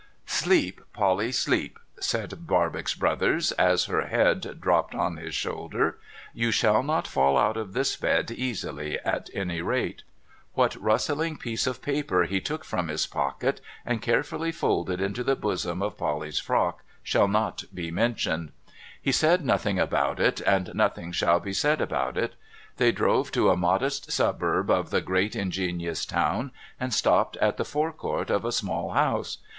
'Sleep, 0.41 0.81
Polly, 0.93 1.31
sleep,' 1.31 1.77
said 1.99 2.47
Barbox 2.47 2.95
Brothers, 2.95 3.51
as 3.51 3.85
her 3.85 4.07
head 4.07 4.59
dropped 4.59 4.95
on 4.95 5.17
his 5.17 5.35
shoulder;' 5.35 5.99
you 6.41 6.49
shall 6.51 6.81
not 6.81 7.05
fall 7.07 7.37
out 7.37 7.55
of 7.55 7.73
this 7.73 7.95
bed 7.95 8.31
easily, 8.31 8.97
at 9.01 9.29
any 9.35 9.61
rate!' 9.61 10.01
What 10.55 10.73
rustling 10.75 11.37
piece 11.37 11.67
of 11.67 11.83
paper 11.83 12.23
he 12.23 12.41
took 12.41 12.65
from 12.65 12.87
his 12.87 13.05
pocket, 13.05 13.61
and 13.85 14.01
care 14.01 14.23
fully 14.23 14.51
folded 14.51 14.99
into 15.01 15.23
the 15.23 15.35
bosom 15.35 15.83
of 15.83 15.99
Polly's 15.99 16.39
frock, 16.39 16.81
shall 17.03 17.27
not 17.27 17.65
be 17.71 17.91
mentioned. 17.91 18.53
He 18.99 19.11
said 19.11 19.45
nothing 19.45 19.77
about 19.77 20.19
it, 20.19 20.41
and 20.47 20.73
nothing 20.73 21.11
shall 21.11 21.39
be 21.39 21.53
said 21.53 21.79
about 21.79 22.17
it. 22.17 22.33
They 22.77 22.91
drove 22.91 23.31
to 23.33 23.51
a 23.51 23.55
modest 23.55 24.11
suburb 24.11 24.71
of 24.71 24.89
the 24.89 25.01
great 25.01 25.35
ingenious 25.35 26.07
town, 26.07 26.49
and 26.79 26.91
stopped 26.91 27.37
at 27.37 27.57
the 27.57 27.65
fore 27.65 27.93
court 27.93 28.31
of 28.31 28.43
a 28.43 28.51
small 28.51 28.93
house. 28.93 29.37